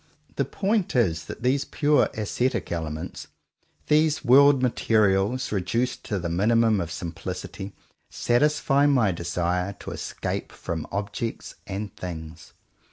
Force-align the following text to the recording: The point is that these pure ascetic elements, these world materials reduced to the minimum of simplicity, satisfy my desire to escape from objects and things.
The 0.35 0.45
point 0.45 0.95
is 0.95 1.25
that 1.25 1.43
these 1.43 1.63
pure 1.63 2.09
ascetic 2.15 2.71
elements, 2.71 3.27
these 3.85 4.25
world 4.25 4.63
materials 4.63 5.51
reduced 5.51 6.03
to 6.05 6.17
the 6.17 6.27
minimum 6.27 6.81
of 6.81 6.91
simplicity, 6.91 7.75
satisfy 8.09 8.87
my 8.87 9.11
desire 9.11 9.73
to 9.73 9.91
escape 9.91 10.51
from 10.51 10.87
objects 10.91 11.53
and 11.67 11.95
things. 11.95 12.53